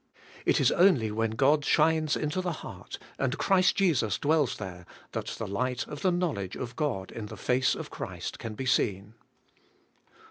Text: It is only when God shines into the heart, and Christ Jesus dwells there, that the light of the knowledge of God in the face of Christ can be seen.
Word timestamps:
It 0.47 0.59
is 0.59 0.71
only 0.71 1.11
when 1.11 1.29
God 1.35 1.63
shines 1.63 2.15
into 2.15 2.41
the 2.41 2.51
heart, 2.65 2.97
and 3.19 3.37
Christ 3.37 3.75
Jesus 3.75 4.17
dwells 4.17 4.57
there, 4.57 4.87
that 5.11 5.27
the 5.37 5.45
light 5.45 5.85
of 5.85 6.01
the 6.01 6.11
knowledge 6.11 6.55
of 6.55 6.75
God 6.75 7.11
in 7.11 7.27
the 7.27 7.37
face 7.37 7.75
of 7.75 7.91
Christ 7.91 8.39
can 8.39 8.55
be 8.55 8.65
seen. 8.65 9.13